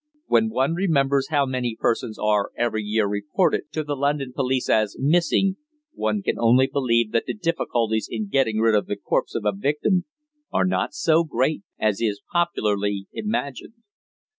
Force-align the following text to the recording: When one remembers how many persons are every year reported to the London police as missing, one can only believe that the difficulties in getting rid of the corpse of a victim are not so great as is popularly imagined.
When 0.25 0.49
one 0.49 0.73
remembers 0.73 1.27
how 1.29 1.45
many 1.45 1.77
persons 1.79 2.17
are 2.17 2.49
every 2.57 2.81
year 2.81 3.05
reported 3.05 3.65
to 3.73 3.83
the 3.83 3.95
London 3.95 4.33
police 4.35 4.67
as 4.67 4.95
missing, 4.97 5.57
one 5.93 6.23
can 6.23 6.39
only 6.39 6.65
believe 6.65 7.11
that 7.11 7.25
the 7.27 7.35
difficulties 7.35 8.07
in 8.11 8.27
getting 8.27 8.57
rid 8.57 8.73
of 8.73 8.87
the 8.87 8.95
corpse 8.97 9.35
of 9.35 9.45
a 9.45 9.53
victim 9.55 10.05
are 10.51 10.65
not 10.65 10.95
so 10.95 11.23
great 11.23 11.61
as 11.77 12.01
is 12.01 12.19
popularly 12.31 13.09
imagined. 13.13 13.75